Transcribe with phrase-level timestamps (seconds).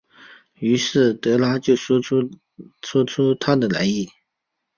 [0.55, 2.31] 于是德拉就说出
[3.39, 4.09] 他的来历。